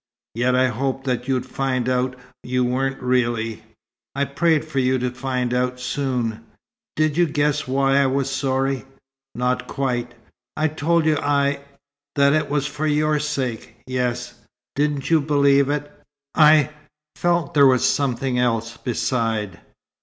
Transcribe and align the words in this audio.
"Yet 0.33 0.55
I 0.55 0.65
hoped 0.69 1.03
that 1.03 1.27
you'd 1.27 1.45
find 1.45 1.87
out 1.87 2.17
you 2.41 2.63
weren't, 2.65 2.99
really. 3.03 3.61
I 4.15 4.25
prayed 4.25 4.65
for 4.65 4.79
you 4.79 4.97
to 4.97 5.11
find 5.11 5.53
out 5.53 5.79
soon." 5.79 6.43
"Did 6.95 7.17
you 7.17 7.27
guess 7.27 7.67
why 7.67 7.97
I 7.99 8.07
was 8.07 8.27
sorry?" 8.27 8.85
"Not 9.35 9.67
quite." 9.67 10.15
"I 10.57 10.69
told 10.69 11.05
you 11.05 11.17
I 11.17 11.59
that 12.15 12.33
it 12.33 12.49
was 12.49 12.65
for 12.65 12.87
your 12.87 13.19
sake." 13.19 13.75
"Yes." 13.85 14.33
"Didn't 14.75 15.11
you 15.11 15.21
believe 15.21 15.69
it?" 15.69 15.91
"I 16.33 16.71
felt 17.15 17.53
there 17.53 17.67
was 17.67 17.87
something 17.87 18.39
else, 18.39 18.77
beside." 18.77 19.59